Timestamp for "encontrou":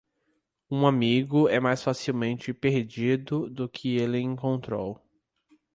4.19-4.99